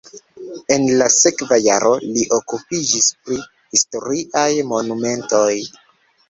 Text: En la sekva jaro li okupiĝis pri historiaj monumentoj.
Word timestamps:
En 0.75 0.85
la 1.01 1.09
sekva 1.15 1.59
jaro 1.63 1.91
li 2.15 2.23
okupiĝis 2.37 3.11
pri 3.27 3.39
historiaj 3.77 4.49
monumentoj. 4.73 5.53